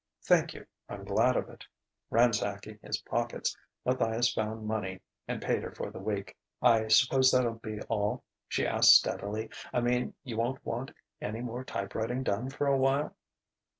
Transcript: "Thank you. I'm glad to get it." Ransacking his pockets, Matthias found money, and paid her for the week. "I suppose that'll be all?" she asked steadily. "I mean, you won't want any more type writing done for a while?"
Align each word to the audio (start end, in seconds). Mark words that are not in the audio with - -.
"Thank 0.23 0.55
you. 0.55 0.65
I'm 0.89 1.05
glad 1.05 1.33
to 1.33 1.41
get 1.43 1.49
it." 1.51 1.65
Ransacking 2.09 2.79
his 2.81 2.97
pockets, 3.03 3.55
Matthias 3.85 4.33
found 4.33 4.65
money, 4.65 4.99
and 5.27 5.39
paid 5.43 5.61
her 5.61 5.69
for 5.73 5.91
the 5.91 5.99
week. 5.99 6.35
"I 6.59 6.87
suppose 6.87 7.29
that'll 7.31 7.59
be 7.59 7.81
all?" 7.83 8.23
she 8.47 8.65
asked 8.65 8.95
steadily. 8.97 9.51
"I 9.71 9.79
mean, 9.81 10.15
you 10.23 10.37
won't 10.37 10.65
want 10.65 10.89
any 11.21 11.41
more 11.41 11.63
type 11.63 11.93
writing 11.93 12.23
done 12.23 12.49
for 12.49 12.65
a 12.65 12.75
while?" 12.77 13.15